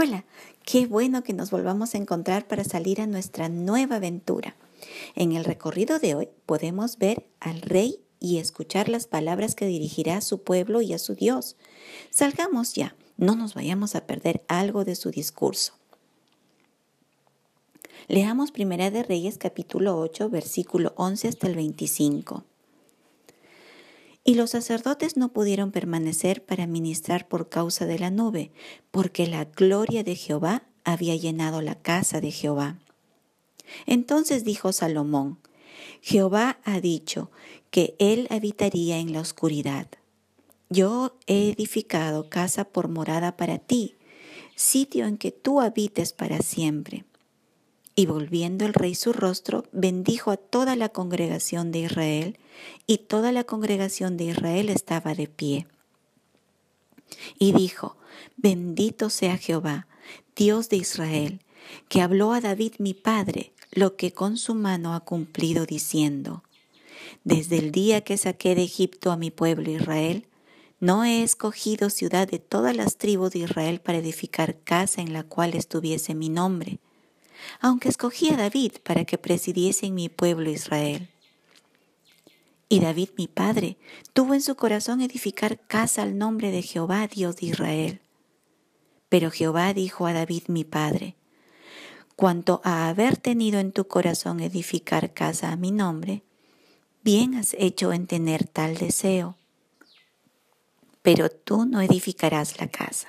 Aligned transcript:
Hola, 0.00 0.24
qué 0.64 0.86
bueno 0.86 1.24
que 1.24 1.32
nos 1.32 1.50
volvamos 1.50 1.92
a 1.92 1.98
encontrar 1.98 2.46
para 2.46 2.62
salir 2.62 3.00
a 3.00 3.08
nuestra 3.08 3.48
nueva 3.48 3.96
aventura. 3.96 4.54
En 5.16 5.32
el 5.32 5.44
recorrido 5.44 5.98
de 5.98 6.14
hoy 6.14 6.28
podemos 6.46 6.98
ver 6.98 7.26
al 7.40 7.62
rey 7.62 7.98
y 8.20 8.38
escuchar 8.38 8.88
las 8.88 9.08
palabras 9.08 9.56
que 9.56 9.66
dirigirá 9.66 10.18
a 10.18 10.20
su 10.20 10.44
pueblo 10.44 10.82
y 10.82 10.92
a 10.92 11.00
su 11.00 11.16
Dios. 11.16 11.56
Salgamos 12.10 12.74
ya, 12.74 12.94
no 13.16 13.34
nos 13.34 13.54
vayamos 13.54 13.96
a 13.96 14.06
perder 14.06 14.44
algo 14.46 14.84
de 14.84 14.94
su 14.94 15.10
discurso. 15.10 15.72
Leamos 18.06 18.52
Primera 18.52 18.92
de 18.92 19.02
Reyes 19.02 19.36
capítulo 19.36 19.98
8, 19.98 20.30
versículo 20.30 20.92
11 20.94 21.26
hasta 21.26 21.48
el 21.48 21.56
25. 21.56 22.44
Y 24.28 24.34
los 24.34 24.50
sacerdotes 24.50 25.16
no 25.16 25.32
pudieron 25.32 25.72
permanecer 25.72 26.44
para 26.44 26.66
ministrar 26.66 27.28
por 27.28 27.48
causa 27.48 27.86
de 27.86 27.98
la 27.98 28.10
nube, 28.10 28.52
porque 28.90 29.26
la 29.26 29.46
gloria 29.46 30.04
de 30.04 30.16
Jehová 30.16 30.64
había 30.84 31.16
llenado 31.16 31.62
la 31.62 31.76
casa 31.76 32.20
de 32.20 32.30
Jehová. 32.30 32.76
Entonces 33.86 34.44
dijo 34.44 34.74
Salomón, 34.74 35.38
Jehová 36.02 36.60
ha 36.64 36.78
dicho 36.78 37.30
que 37.70 37.96
él 37.98 38.26
habitaría 38.28 38.98
en 38.98 39.14
la 39.14 39.22
oscuridad. 39.22 39.88
Yo 40.68 41.16
he 41.26 41.48
edificado 41.48 42.28
casa 42.28 42.64
por 42.64 42.88
morada 42.88 43.34
para 43.38 43.56
ti, 43.58 43.96
sitio 44.56 45.06
en 45.06 45.16
que 45.16 45.32
tú 45.32 45.62
habites 45.62 46.12
para 46.12 46.40
siempre. 46.40 47.06
Y 47.98 48.06
volviendo 48.06 48.64
el 48.64 48.74
rey 48.74 48.94
su 48.94 49.12
rostro, 49.12 49.64
bendijo 49.72 50.30
a 50.30 50.36
toda 50.36 50.76
la 50.76 50.88
congregación 50.88 51.72
de 51.72 51.80
Israel, 51.80 52.38
y 52.86 52.98
toda 52.98 53.32
la 53.32 53.42
congregación 53.42 54.16
de 54.16 54.26
Israel 54.26 54.68
estaba 54.68 55.16
de 55.16 55.26
pie. 55.26 55.66
Y 57.40 57.50
dijo, 57.50 57.96
bendito 58.36 59.10
sea 59.10 59.36
Jehová, 59.36 59.88
Dios 60.36 60.68
de 60.68 60.76
Israel, 60.76 61.40
que 61.88 62.00
habló 62.00 62.32
a 62.32 62.40
David 62.40 62.74
mi 62.78 62.94
padre 62.94 63.52
lo 63.72 63.96
que 63.96 64.12
con 64.12 64.36
su 64.36 64.54
mano 64.54 64.94
ha 64.94 65.00
cumplido 65.00 65.66
diciendo, 65.66 66.44
desde 67.24 67.58
el 67.58 67.72
día 67.72 68.02
que 68.02 68.16
saqué 68.16 68.54
de 68.54 68.62
Egipto 68.62 69.10
a 69.10 69.16
mi 69.16 69.32
pueblo 69.32 69.72
Israel, 69.72 70.28
no 70.78 71.04
he 71.04 71.24
escogido 71.24 71.90
ciudad 71.90 72.28
de 72.28 72.38
todas 72.38 72.76
las 72.76 72.96
tribus 72.96 73.32
de 73.32 73.40
Israel 73.40 73.80
para 73.80 73.98
edificar 73.98 74.56
casa 74.60 75.02
en 75.02 75.12
la 75.12 75.24
cual 75.24 75.54
estuviese 75.54 76.14
mi 76.14 76.28
nombre 76.28 76.78
aunque 77.60 77.88
escogí 77.88 78.30
a 78.30 78.36
David 78.36 78.72
para 78.82 79.04
que 79.04 79.18
presidiese 79.18 79.86
en 79.86 79.94
mi 79.94 80.08
pueblo 80.08 80.50
Israel. 80.50 81.08
Y 82.68 82.80
David 82.80 83.10
mi 83.16 83.28
padre 83.28 83.78
tuvo 84.12 84.34
en 84.34 84.42
su 84.42 84.54
corazón 84.54 85.00
edificar 85.00 85.58
casa 85.58 86.02
al 86.02 86.18
nombre 86.18 86.50
de 86.50 86.62
Jehová, 86.62 87.06
Dios 87.06 87.36
de 87.36 87.46
Israel. 87.46 88.00
Pero 89.08 89.30
Jehová 89.30 89.72
dijo 89.72 90.06
a 90.06 90.12
David 90.12 90.44
mi 90.48 90.64
padre, 90.64 91.16
cuanto 92.14 92.60
a 92.64 92.88
haber 92.88 93.16
tenido 93.16 93.58
en 93.58 93.72
tu 93.72 93.86
corazón 93.86 94.40
edificar 94.40 95.14
casa 95.14 95.50
a 95.50 95.56
mi 95.56 95.70
nombre, 95.70 96.24
bien 97.02 97.34
has 97.34 97.54
hecho 97.58 97.92
en 97.92 98.06
tener 98.06 98.46
tal 98.46 98.76
deseo. 98.76 99.36
Pero 101.00 101.30
tú 101.30 101.64
no 101.64 101.80
edificarás 101.80 102.60
la 102.60 102.68
casa, 102.68 103.08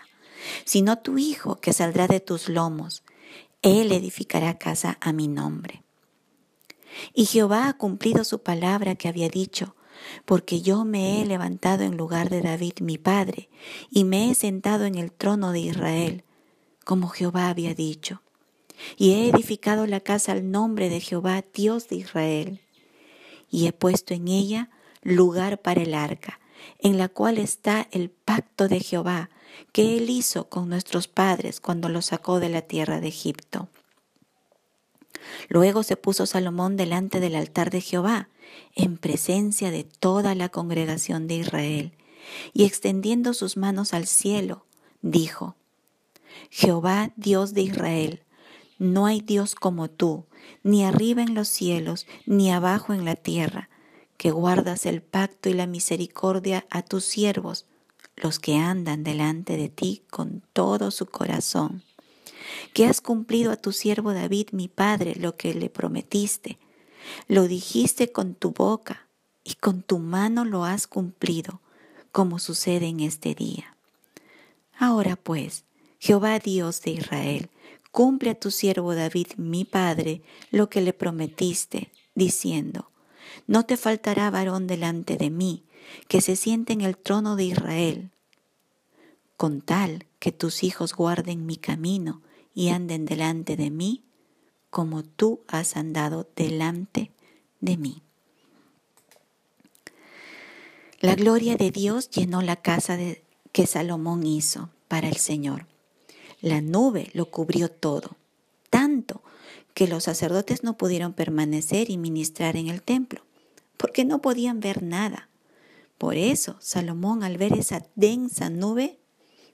sino 0.63 1.00
tu 1.00 1.17
hijo 1.17 1.59
que 1.59 1.73
saldrá 1.73 2.07
de 2.07 2.22
tus 2.22 2.47
lomos, 2.47 3.03
él 3.61 3.91
edificará 3.91 4.57
casa 4.57 4.97
a 5.02 5.11
mi 5.13 5.27
nombre. 5.27 5.83
Y 7.13 7.25
Jehová 7.25 7.67
ha 7.67 7.73
cumplido 7.73 8.23
su 8.23 8.41
palabra 8.41 8.95
que 8.95 9.07
había 9.07 9.29
dicho, 9.29 9.75
porque 10.25 10.61
yo 10.61 10.85
me 10.85 11.21
he 11.21 11.25
levantado 11.25 11.83
en 11.83 11.97
lugar 11.97 12.29
de 12.29 12.41
David 12.41 12.73
mi 12.81 12.97
padre, 12.97 13.49
y 13.89 14.03
me 14.05 14.31
he 14.31 14.35
sentado 14.35 14.85
en 14.85 14.95
el 14.95 15.11
trono 15.11 15.51
de 15.51 15.59
Israel, 15.59 16.23
como 16.85 17.09
Jehová 17.09 17.49
había 17.49 17.75
dicho. 17.75 18.22
Y 18.97 19.11
he 19.11 19.29
edificado 19.29 19.85
la 19.88 20.00
casa 20.00 20.31
al 20.31 20.51
nombre 20.51 20.89
de 20.89 21.01
Jehová, 21.01 21.44
Dios 21.53 21.89
de 21.89 21.97
Israel. 21.97 22.61
Y 23.51 23.67
he 23.67 23.73
puesto 23.73 24.13
en 24.13 24.28
ella 24.29 24.69
lugar 25.01 25.61
para 25.61 25.81
el 25.81 25.94
arca, 25.94 26.39
en 26.79 26.97
la 26.97 27.09
cual 27.09 27.38
está 27.38 27.88
el 27.91 28.09
pacto 28.09 28.67
de 28.67 28.79
Jehová, 28.79 29.29
que 29.71 29.97
Él 29.97 30.09
hizo 30.09 30.49
con 30.49 30.69
nuestros 30.69 31.07
padres 31.07 31.59
cuando 31.59 31.89
los 31.89 32.07
sacó 32.07 32.39
de 32.39 32.49
la 32.49 32.61
tierra 32.61 32.99
de 32.99 33.07
Egipto. 33.07 33.69
Luego 35.47 35.83
se 35.83 35.97
puso 35.97 36.25
Salomón 36.25 36.77
delante 36.77 37.19
del 37.19 37.35
altar 37.35 37.69
de 37.69 37.81
Jehová, 37.81 38.29
en 38.75 38.97
presencia 38.97 39.71
de 39.71 39.83
toda 39.83 40.33
la 40.35 40.49
congregación 40.49 41.27
de 41.27 41.35
Israel, 41.35 41.93
y 42.53 42.65
extendiendo 42.65 43.33
sus 43.33 43.57
manos 43.57 43.93
al 43.93 44.07
cielo, 44.07 44.65
dijo, 45.01 45.55
Jehová 46.49 47.11
Dios 47.16 47.53
de 47.53 47.61
Israel, 47.61 48.23
no 48.77 49.05
hay 49.05 49.21
Dios 49.21 49.55
como 49.55 49.89
tú, 49.89 50.25
ni 50.63 50.83
arriba 50.85 51.21
en 51.21 51.35
los 51.35 51.47
cielos, 51.47 52.07
ni 52.25 52.51
abajo 52.51 52.93
en 52.93 53.05
la 53.05 53.16
tierra, 53.16 53.69
que 54.17 54.31
guardas 54.31 54.85
el 54.85 55.01
pacto 55.01 55.49
y 55.49 55.53
la 55.53 55.67
misericordia 55.67 56.66
a 56.69 56.81
tus 56.81 57.05
siervos, 57.05 57.66
los 58.22 58.40
que 58.40 58.57
andan 58.57 59.03
delante 59.03 59.57
de 59.57 59.69
ti 59.69 60.03
con 60.09 60.44
todo 60.53 60.91
su 60.91 61.06
corazón, 61.06 61.84
que 62.74 62.85
has 62.85 63.02
cumplido 63.02 63.52
a 63.52 63.57
tu 63.57 63.72
siervo 63.72 64.13
David, 64.13 64.50
mi 64.52 64.68
padre, 64.68 65.16
lo 65.16 65.35
que 65.35 65.53
le 65.53 65.69
prometiste. 65.69 66.58
Lo 67.28 67.47
dijiste 67.47 68.12
con 68.12 68.35
tu 68.35 68.52
boca 68.52 69.08
y 69.44 69.56
con 69.56 69.81
tu 69.81 70.00
mano 70.00 70.46
lo 70.46 70.66
has 70.66 70.88
cumplido, 70.88 71.62
como 72.12 72.40
sucede 72.40 72.88
en 72.88 73.00
este 73.00 73.35
día. 73.35 73.75
Ahora 74.78 75.16
pues, 75.16 75.66
Jehová 76.00 76.40
Dios 76.40 76.81
de 76.81 76.91
Israel, 76.91 77.50
cumple 77.91 78.31
a 78.31 78.40
tu 78.40 78.52
siervo 78.52 78.96
David, 78.96 79.28
mi 79.38 79.66
padre, 79.66 80.22
lo 80.52 80.69
que 80.69 80.81
le 80.81 80.94
prometiste, 80.94 81.91
diciendo, 82.16 82.91
no 83.47 83.66
te 83.66 83.78
faltará 83.78 84.29
varón 84.29 84.68
delante 84.68 85.18
de 85.18 85.29
mí, 85.29 85.63
que 86.07 86.22
se 86.22 86.35
siente 86.35 86.73
en 86.73 86.81
el 86.81 86.97
trono 86.97 87.35
de 87.35 87.45
Israel, 87.45 88.09
con 89.38 89.62
tal 89.62 90.06
que 90.19 90.31
tus 90.31 90.63
hijos 90.63 90.94
guarden 90.94 91.45
mi 91.45 91.56
camino 91.56 92.22
y 92.53 92.69
anden 92.69 93.06
delante 93.06 93.56
de 93.56 93.69
mí, 93.69 94.03
como 94.69 95.03
tú 95.03 95.41
has 95.47 95.78
andado 95.78 96.28
delante 96.35 97.12
de 97.62 97.78
mí. 97.78 98.01
La 101.00 101.16
gloria 101.16 101.56
de 101.56 101.72
Dios 101.72 102.09
llenó 102.09 102.41
la 102.41 102.57
casa 102.57 102.97
que 103.53 103.66
Salomón 103.66 104.25
hizo 104.25 104.69
para 104.90 105.07
el 105.07 105.16
Señor. 105.16 105.66
La 106.41 106.59
nube 106.59 107.09
lo 107.13 107.31
cubrió 107.31 107.69
todo, 107.72 108.17
tanto 108.69 109.22
que 109.73 109.88
los 109.88 110.03
sacerdotes 110.03 110.63
no 110.63 110.78
pudieron 110.78 111.13
permanecer 111.13 111.90
y 111.90 111.97
ministrar 111.97 112.57
en 112.57 112.67
el 112.67 112.81
templo, 112.81 113.22
porque 113.78 114.03
no 114.03 114.22
podían 114.22 114.59
ver 114.59 114.84
nada. 114.84 115.28
Por 115.99 116.15
eso 116.15 116.55
Salomón 116.61 117.23
al 117.23 117.37
ver 117.37 117.53
esa 117.53 117.85
densa 117.95 118.49
nube 118.49 118.97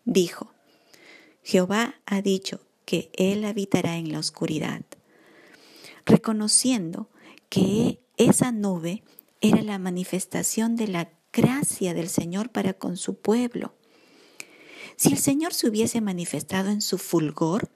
dijo, 0.06 0.54
Jehová 1.44 1.96
ha 2.06 2.22
dicho 2.22 2.62
que 2.86 3.10
Él 3.18 3.44
habitará 3.46 3.98
en 3.98 4.12
la 4.12 4.20
oscuridad, 4.20 4.82
reconociendo 6.06 7.10
que 7.50 8.00
esa 8.18 8.52
nube 8.52 9.04
era 9.42 9.64
la 9.64 9.80
manifestación 9.80 10.76
de 10.76 10.88
la 10.88 11.10
gracia 11.34 11.96
del 11.96 12.10
Señor 12.10 12.52
para 12.52 12.74
con 12.74 12.96
su 12.96 13.16
pueblo. 13.16 13.74
Si 14.98 15.12
el 15.12 15.18
Señor 15.18 15.52
se 15.52 15.68
hubiese 15.68 16.00
manifestado 16.00 16.70
en 16.70 16.82
su 16.82 17.00
fulgor, 17.00 17.70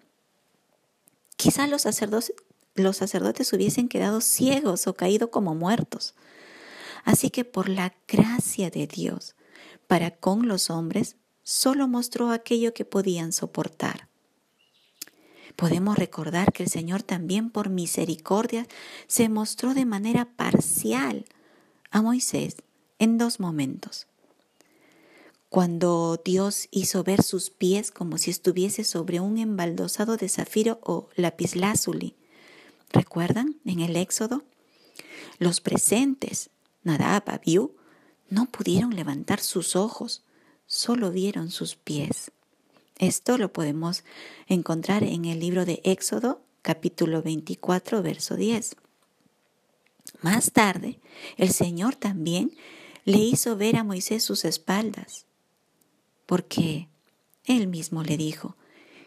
quizá 1.38 1.66
los 1.66 1.82
sacerdotes, 1.82 2.34
los 2.76 2.98
sacerdotes 2.98 3.52
hubiesen 3.52 3.90
quedado 3.90 4.22
ciegos 4.22 4.86
o 4.86 4.94
caído 4.94 5.32
como 5.32 5.56
muertos. 5.56 6.14
Así 7.04 7.30
que 7.30 7.46
por 7.46 7.70
la 7.70 7.94
gracia 8.08 8.70
de 8.70 8.88
Dios 8.88 9.36
para 9.88 10.12
con 10.12 10.48
los 10.48 10.70
hombres, 10.70 11.16
solo 11.44 11.88
mostró 11.88 12.32
aquello 12.32 12.76
que 12.76 12.86
podían 12.86 13.32
soportar. 13.32 14.08
Podemos 15.56 15.98
recordar 15.98 16.54
que 16.54 16.64
el 16.64 16.70
Señor 16.70 17.02
también 17.02 17.50
por 17.50 17.70
misericordia 17.70 18.68
se 19.08 19.30
mostró 19.30 19.74
de 19.74 19.86
manera 19.86 20.26
parcial 20.26 21.26
a 21.90 22.02
Moisés 22.04 22.58
en 23.00 23.18
dos 23.18 23.40
momentos. 23.40 24.08
Cuando 25.50 26.22
Dios 26.24 26.68
hizo 26.70 27.04
ver 27.04 27.24
sus 27.24 27.50
pies 27.50 27.90
como 27.90 28.20
si 28.20 28.30
estuviese 28.30 28.84
sobre 28.84 29.20
un 29.20 29.40
embaldosado 29.40 30.16
de 30.16 30.30
zafiro 30.30 30.80
o 30.84 31.10
lapislázuli. 31.16 32.16
¿Recuerdan 32.92 33.60
en 33.66 33.80
el 33.80 33.96
Éxodo? 33.96 34.44
Los 35.40 35.60
presentes 35.62 36.52
Nadab, 36.90 37.30
Abiú, 37.30 37.76
no 38.30 38.48
pudieron 38.48 38.96
levantar 38.96 39.40
sus 39.42 39.76
ojos, 39.76 40.24
solo 40.66 41.12
vieron 41.12 41.52
sus 41.52 41.76
pies. 41.76 42.32
Esto 42.98 43.38
lo 43.38 43.54
podemos 43.54 44.04
encontrar 44.48 45.04
en 45.04 45.26
el 45.26 45.40
libro 45.40 45.66
de 45.66 45.82
Éxodo, 45.84 46.42
capítulo 46.64 47.22
24, 47.22 48.02
verso 48.02 48.36
10. 48.36 48.76
Más 50.22 50.52
tarde, 50.52 51.00
el 51.38 51.52
Señor 51.52 51.96
también 51.96 52.56
le 53.06 53.20
hizo 53.20 53.56
ver 53.56 53.78
a 53.78 53.84
Moisés 53.84 54.24
sus 54.24 54.44
espaldas, 54.44 55.28
porque 56.26 56.88
él 57.46 57.68
mismo 57.68 58.02
le 58.04 58.18
dijo 58.18 58.56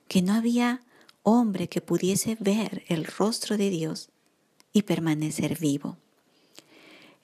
que 0.07 0.23
no 0.23 0.35
había 0.35 0.83
hombre 1.25 1.69
que 1.69 1.81
pudiese 1.81 2.37
ver 2.39 2.85
el 2.87 3.07
rostro 3.07 3.57
de 3.57 3.71
Dios 3.71 4.11
y 4.73 4.83
permanecer 4.83 5.59
vivo. 5.59 5.99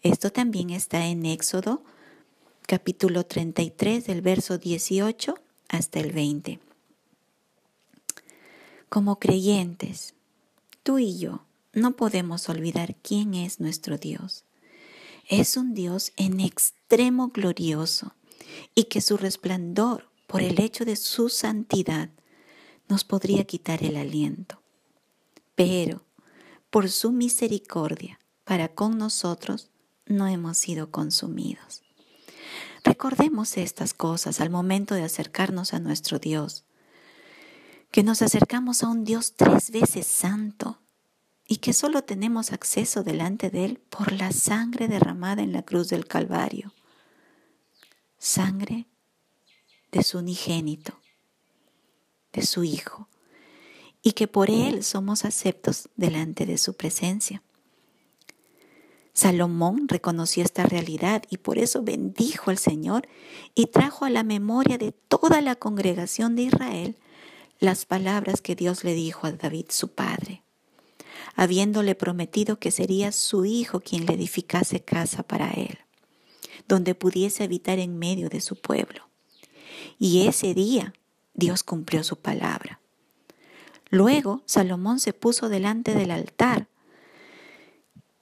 Esto 0.03 0.31
también 0.31 0.71
está 0.71 1.07
en 1.07 1.27
Éxodo 1.27 1.83
capítulo 2.67 3.27
33 3.27 4.07
del 4.07 4.23
verso 4.23 4.57
18 4.57 5.35
hasta 5.69 5.99
el 5.99 6.13
20. 6.13 6.61
Como 8.89 9.19
creyentes, 9.19 10.15
tú 10.85 11.01
y 11.01 11.19
yo 11.19 11.45
no 11.73 11.97
podemos 11.97 12.49
olvidar 12.49 12.95
quién 13.03 13.35
es 13.35 13.59
nuestro 13.59 13.99
Dios. 13.99 14.45
Es 15.29 15.57
un 15.57 15.75
Dios 15.75 16.13
en 16.17 16.39
extremo 16.39 17.31
glorioso 17.31 18.15
y 18.77 18.85
que 18.85 19.01
su 19.01 19.17
resplandor, 19.17 20.09
por 20.29 20.43
el 20.43 20.61
hecho 20.61 20.85
de 20.85 20.95
su 20.95 21.29
santidad, 21.29 22.11
nos 22.89 23.03
podría 23.03 23.45
quitar 23.45 23.83
el 23.83 23.97
aliento. 23.97 24.63
Pero, 25.57 26.05
por 26.71 26.89
su 26.89 27.11
misericordia 27.11 28.21
para 28.45 28.69
con 28.69 28.97
nosotros, 28.97 29.71
no 30.09 30.27
hemos 30.27 30.59
sido 30.59 30.91
consumidos. 30.91 31.83
Recordemos 32.85 33.57
estas 33.57 33.95
cosas 33.95 34.41
al 34.41 34.51
momento 34.51 34.95
de 34.95 35.03
acercarnos 35.03 35.75
a 35.75 35.79
nuestro 35.79 36.19
Dios, 36.19 36.65
que 37.91 38.03
nos 38.03 38.23
acercamos 38.23 38.83
a 38.83 38.89
un 38.89 39.05
Dios 39.05 39.35
tres 39.35 39.71
veces 39.71 40.07
santo 40.07 40.81
y 41.47 41.57
que 41.57 41.73
solo 41.73 42.03
tenemos 42.05 42.53
acceso 42.53 43.03
delante 43.03 43.51
de 43.51 43.65
Él 43.65 43.79
por 43.79 44.13
la 44.13 44.33
sangre 44.33 44.89
derramada 44.89 45.43
en 45.43 45.53
la 45.53 45.63
cruz 45.63 45.89
del 45.89 46.07
Calvario, 46.07 46.75
sangre 48.19 48.87
de 49.91 50.03
su 50.03 50.19
unigénito, 50.19 51.01
de 52.33 52.43
su 52.43 52.65
Hijo, 52.65 53.09
y 54.03 54.13
que 54.13 54.29
por 54.29 54.51
Él 54.51 54.85
somos 54.85 55.25
aceptos 55.25 55.89
delante 55.97 56.47
de 56.47 56.59
su 56.59 56.75
presencia. 56.75 57.43
Salomón 59.19 59.89
reconoció 59.89 60.45
esta 60.45 60.63
realidad 60.63 61.25
y 61.29 61.39
por 61.39 61.59
eso 61.59 61.83
bendijo 61.83 62.53
al 62.53 62.59
Señor 62.59 63.09
y 63.53 63.67
trajo 63.67 64.05
a 64.05 64.11
la 64.11 64.23
memoria 64.23 64.79
de 64.79 64.93
toda 64.93 65.41
la 65.41 65.57
congregación 65.57 66.37
de 66.37 66.43
Israel 66.43 66.97
las 67.59 67.85
palabras 67.85 68.41
que 68.41 68.55
Dios 68.55 68.85
le 68.85 68.95
dijo 68.95 69.27
a 69.27 69.33
David 69.33 69.67
su 69.71 69.89
padre, 69.89 70.45
habiéndole 71.35 71.97
prometido 71.97 72.61
que 72.61 72.71
sería 72.71 73.11
su 73.11 73.45
hijo 73.45 73.81
quien 73.81 74.07
le 74.07 74.15
edificase 74.15 74.85
casa 74.85 75.25
para 75.25 75.51
él, 75.51 75.79
donde 76.69 76.95
pudiese 76.95 77.43
habitar 77.43 77.81
en 77.81 77.99
medio 77.99 78.29
de 78.29 78.41
su 78.41 78.55
pueblo. 78.55 79.09
Y 79.99 80.29
ese 80.29 80.55
día 80.55 80.95
Dios 81.35 81.65
cumplió 81.65 82.05
su 82.05 82.21
palabra. 82.21 82.79
Luego 83.91 84.43
Salomón 84.47 85.01
se 85.01 85.13
puso 85.13 85.49
delante 85.49 85.95
del 85.95 86.13
altar 86.13 86.69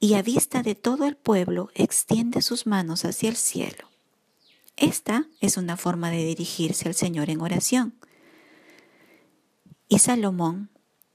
y 0.07 0.13
a 0.13 0.21
vista 0.21 0.63
de 0.63 0.73
todo 0.73 1.03
el 1.03 1.17
pueblo 1.17 1.69
extiende 1.75 2.41
sus 2.41 2.65
manos 2.65 3.03
hacia 3.03 3.27
el 3.27 3.35
cielo. 3.35 3.89
Esta 4.77 5.27
es 5.41 5.57
una 5.57 5.75
forma 5.75 6.09
de 6.11 6.23
dirigirse 6.23 6.87
al 6.87 6.95
Señor 6.95 7.29
en 7.29 7.41
oración. 7.41 7.93
Y 9.89 9.99
Salomón 9.99 10.69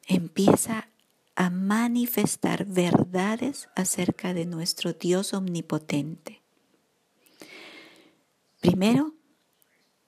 empieza 0.06 0.90
a 1.36 1.48
manifestar 1.48 2.66
verdades 2.66 3.70
acerca 3.76 4.34
de 4.34 4.44
nuestro 4.44 4.92
Dios 4.92 5.32
omnipotente. 5.32 6.42
Primero, 8.60 9.14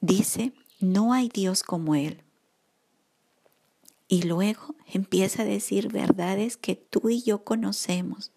dice, 0.03 0.53
no 0.79 1.15
hay 1.15 1.31
Dios 1.31 1.63
como 1.63 1.95
Él. 1.95 2.23
Y 4.09 4.25
luego 4.25 4.75
empieza 4.93 5.41
a 5.41 5.47
decir 5.47 5.89
verdades 5.89 6.59
que 6.59 6.77
tú 6.77 7.09
y 7.09 7.23
yo 7.23 7.45
conocemos 7.45 8.34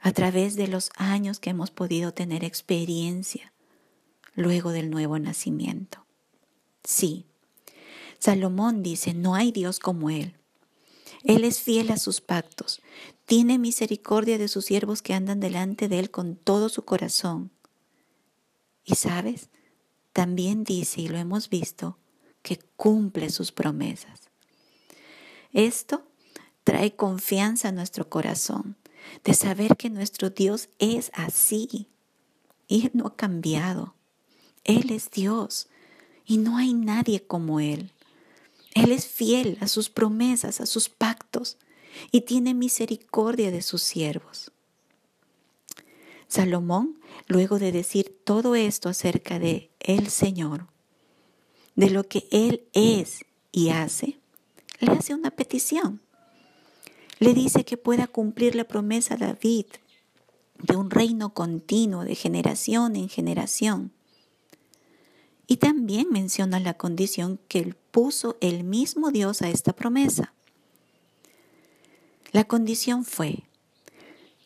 a 0.00 0.12
través 0.12 0.56
de 0.56 0.68
los 0.68 0.90
años 0.96 1.40
que 1.40 1.50
hemos 1.50 1.70
podido 1.70 2.12
tener 2.12 2.44
experiencia 2.44 3.52
luego 4.34 4.70
del 4.72 4.90
nuevo 4.90 5.18
nacimiento. 5.18 6.06
Sí, 6.84 7.26
Salomón 8.18 8.82
dice, 8.82 9.14
no 9.14 9.34
hay 9.34 9.52
Dios 9.52 9.78
como 9.78 10.10
Él. 10.10 10.36
Él 11.24 11.44
es 11.44 11.60
fiel 11.60 11.90
a 11.90 11.98
sus 11.98 12.20
pactos, 12.20 12.80
tiene 13.26 13.58
misericordia 13.58 14.38
de 14.38 14.48
sus 14.48 14.64
siervos 14.64 15.02
que 15.02 15.14
andan 15.14 15.40
delante 15.40 15.88
de 15.88 15.98
Él 15.98 16.10
con 16.10 16.36
todo 16.36 16.68
su 16.68 16.84
corazón. 16.84 17.50
Y 18.84 18.94
sabes, 18.94 19.50
también 20.12 20.64
dice, 20.64 21.02
y 21.02 21.08
lo 21.08 21.18
hemos 21.18 21.50
visto, 21.50 21.98
que 22.42 22.58
cumple 22.76 23.28
sus 23.28 23.52
promesas. 23.52 24.30
Esto 25.52 26.06
trae 26.64 26.96
confianza 26.96 27.68
a 27.68 27.72
nuestro 27.72 28.08
corazón 28.08 28.76
de 29.24 29.34
saber 29.34 29.76
que 29.76 29.90
nuestro 29.90 30.30
Dios 30.30 30.68
es 30.78 31.10
así 31.14 31.88
Él 32.68 32.90
no 32.94 33.06
ha 33.06 33.16
cambiado. 33.16 33.94
Él 34.64 34.90
es 34.90 35.10
Dios 35.10 35.68
y 36.26 36.38
no 36.38 36.56
hay 36.56 36.74
nadie 36.74 37.22
como 37.22 37.60
Él. 37.60 37.90
Él 38.74 38.92
es 38.92 39.06
fiel 39.06 39.58
a 39.60 39.68
sus 39.68 39.90
promesas, 39.90 40.60
a 40.60 40.66
sus 40.66 40.88
pactos 40.88 41.56
y 42.12 42.22
tiene 42.22 42.54
misericordia 42.54 43.50
de 43.50 43.62
sus 43.62 43.82
siervos. 43.82 44.52
Salomón, 46.28 47.00
luego 47.26 47.58
de 47.58 47.72
decir 47.72 48.16
todo 48.24 48.54
esto 48.54 48.88
acerca 48.88 49.40
de 49.40 49.70
el 49.80 50.08
Señor, 50.08 50.68
de 51.74 51.90
lo 51.90 52.04
que 52.04 52.28
Él 52.30 52.62
es 52.72 53.24
y 53.50 53.70
hace, 53.70 54.18
le 54.78 54.92
hace 54.92 55.14
una 55.14 55.32
petición 55.32 56.00
le 57.20 57.34
dice 57.34 57.64
que 57.64 57.76
pueda 57.76 58.06
cumplir 58.06 58.54
la 58.56 58.64
promesa 58.64 59.16
de 59.16 59.26
David 59.26 59.66
de 60.58 60.76
un 60.76 60.90
reino 60.90 61.32
continuo 61.32 62.04
de 62.04 62.14
generación 62.14 62.96
en 62.96 63.08
generación. 63.08 63.92
Y 65.46 65.58
también 65.58 66.08
menciona 66.10 66.60
la 66.60 66.74
condición 66.74 67.38
que 67.48 67.74
puso 67.90 68.36
el 68.40 68.64
mismo 68.64 69.10
Dios 69.10 69.42
a 69.42 69.50
esta 69.50 69.72
promesa. 69.72 70.32
La 72.32 72.44
condición 72.44 73.04
fue, 73.04 73.44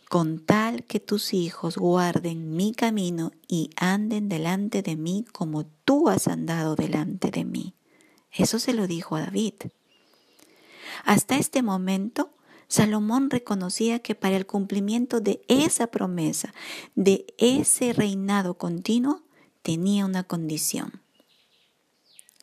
con 0.08 0.38
tal 0.38 0.84
que 0.84 1.00
tus 1.00 1.34
hijos 1.34 1.76
guarden 1.76 2.56
mi 2.56 2.72
camino 2.72 3.32
y 3.46 3.70
anden 3.76 4.28
delante 4.28 4.82
de 4.82 4.96
mí 4.96 5.26
como 5.32 5.66
tú 5.84 6.08
has 6.08 6.26
andado 6.26 6.74
delante 6.74 7.30
de 7.30 7.44
mí. 7.44 7.74
Eso 8.32 8.58
se 8.58 8.72
lo 8.72 8.86
dijo 8.86 9.16
a 9.16 9.20
David. 9.20 9.54
Hasta 11.04 11.36
este 11.36 11.62
momento, 11.62 12.30
Salomón 12.74 13.30
reconocía 13.30 14.00
que 14.00 14.16
para 14.16 14.36
el 14.36 14.46
cumplimiento 14.46 15.20
de 15.20 15.44
esa 15.46 15.86
promesa, 15.86 16.52
de 16.96 17.24
ese 17.38 17.92
reinado 17.92 18.54
continuo, 18.54 19.22
tenía 19.62 20.04
una 20.04 20.24
condición. 20.24 21.00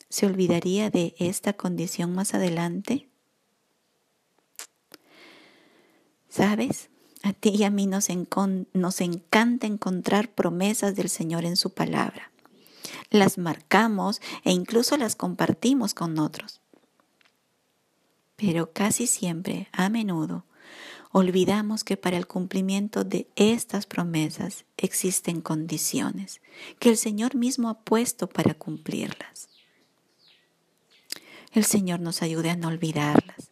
¿Se 0.08 0.24
olvidaría 0.24 0.88
de 0.88 1.14
esta 1.18 1.52
condición 1.52 2.14
más 2.14 2.32
adelante? 2.32 3.10
¿Sabes? 6.30 6.88
A 7.22 7.34
ti 7.34 7.50
y 7.50 7.64
a 7.64 7.70
mí 7.70 7.86
nos, 7.86 8.08
encanta 8.08 9.66
encontrar 9.66 10.30
promesas 10.30 10.96
del 10.96 11.10
Señor 11.10 11.44
en 11.44 11.56
su 11.56 11.74
palabra. 11.74 12.32
Las 13.10 13.36
marcamos 13.36 14.22
e 14.44 14.52
incluso 14.52 14.96
las 14.96 15.14
compartimos 15.14 15.92
con 15.92 16.18
otros 16.18 16.61
pero 18.36 18.72
casi 18.72 19.06
siempre, 19.06 19.68
a 19.72 19.88
menudo, 19.88 20.44
olvidamos 21.10 21.84
que 21.84 21.96
para 21.96 22.16
el 22.16 22.26
cumplimiento 22.26 23.04
de 23.04 23.28
estas 23.36 23.86
promesas 23.86 24.64
existen 24.76 25.40
condiciones 25.40 26.40
que 26.78 26.88
el 26.88 26.96
Señor 26.96 27.34
mismo 27.34 27.68
ha 27.68 27.80
puesto 27.80 28.28
para 28.28 28.54
cumplirlas. 28.54 29.48
El 31.52 31.64
Señor 31.64 32.00
nos 32.00 32.22
ayude 32.22 32.50
a 32.50 32.56
no 32.56 32.68
olvidarlas 32.68 33.50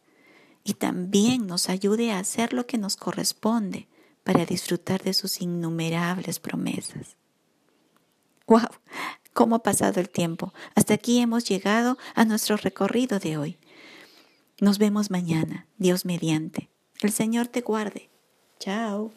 y 0.64 0.74
también 0.74 1.46
nos 1.46 1.68
ayude 1.68 2.12
a 2.12 2.18
hacer 2.18 2.52
lo 2.52 2.66
que 2.66 2.78
nos 2.78 2.96
corresponde 2.96 3.88
para 4.24 4.46
disfrutar 4.46 5.02
de 5.02 5.12
sus 5.12 5.40
innumerables 5.40 6.40
promesas. 6.40 7.16
¡Wow! 8.46 8.68
¿Cómo 9.32 9.56
ha 9.56 9.62
pasado 9.62 10.00
el 10.00 10.08
tiempo? 10.08 10.52
Hasta 10.74 10.94
aquí 10.94 11.18
hemos 11.20 11.44
llegado 11.44 11.98
a 12.14 12.24
nuestro 12.24 12.56
recorrido 12.56 13.18
de 13.18 13.36
hoy. 13.36 13.58
Nos 14.60 14.76
vemos 14.76 15.10
mañana, 15.10 15.66
Dios 15.78 16.04
mediante. 16.04 16.68
El 17.00 17.12
Señor 17.12 17.48
te 17.48 17.62
guarde. 17.62 18.10
Chao. 18.58 19.10